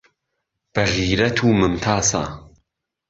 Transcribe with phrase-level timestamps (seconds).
[0.73, 2.23] بهغيرەت و ممتاسه